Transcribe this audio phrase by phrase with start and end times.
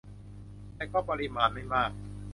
[0.75, 1.91] แต่ก็ปริมาณไม่มาก